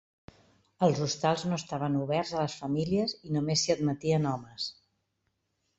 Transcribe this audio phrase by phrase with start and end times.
[0.87, 4.69] Els hostals no estaven oberts a les famílies i només s'hi admetien homes.